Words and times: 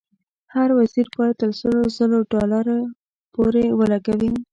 هر 0.55 0.69
وزیر 0.79 1.07
باید 1.17 1.35
تر 1.41 1.51
سلو 1.59 1.81
زرو 1.97 2.19
ډالرو 2.33 2.79
پورې 3.33 3.63
ولګوي. 3.79 4.31